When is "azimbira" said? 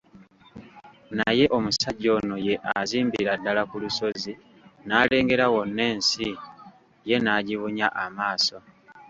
2.79-3.31